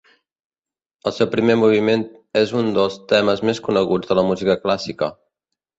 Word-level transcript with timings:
El 1.11 1.13
seu 1.17 1.29
primer 1.35 1.57
moviment 1.65 2.07
és 2.43 2.55
un 2.63 2.73
dels 2.79 2.99
temes 3.15 3.47
més 3.51 3.65
coneguts 3.69 4.13
de 4.13 4.21
la 4.23 4.27
música 4.33 4.59
clàssica. 4.67 5.17